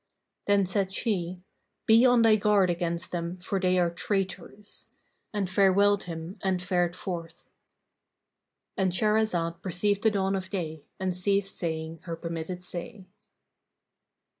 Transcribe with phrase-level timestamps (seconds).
[0.47, 1.43] Then said she,
[1.85, 4.87] "Be on thy guard against them, for they are traitors;"
[5.31, 11.99] and farewelled him and fared forth.—And Shahrazad perceived the dawn of day and ceased saying
[12.05, 13.05] her permitted say.